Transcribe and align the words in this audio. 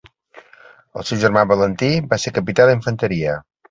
El 1.01 1.05
seu 1.11 1.21
germà 1.25 1.45
Valentí 1.53 1.93
va 2.09 2.23
ser 2.27 2.37
capità 2.43 2.71
d'infanteria. 2.73 3.43